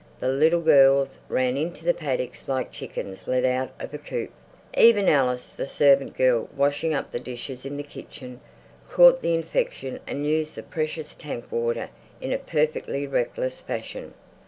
The 0.19 0.29
little 0.29 0.61
girls 0.61 1.19
ran 1.29 1.57
into 1.57 1.85
the 1.85 1.93
paddock 1.93 2.31
like 2.47 2.71
chickens 2.71 3.27
let 3.27 3.45
out 3.45 3.69
of 3.79 3.93
a 3.93 3.99
coop. 3.99 4.31
Even 4.75 5.07
Alice, 5.07 5.49
the 5.49 5.67
servant 5.67 6.17
girl, 6.17 6.49
washing 6.55 6.91
up 6.91 7.11
the 7.11 7.19
dishes 7.19 7.67
in 7.67 7.77
the 7.77 7.83
kitchen, 7.83 8.41
caught 8.89 9.21
the 9.21 9.35
infection 9.35 9.99
and 10.07 10.25
used 10.25 10.55
the 10.55 10.63
precious 10.63 11.13
tank 11.13 11.51
water 11.51 11.89
in 12.19 12.33
a 12.33 12.39
perfectly 12.39 13.05
reckless 13.05 13.59
fashion. 13.59 14.15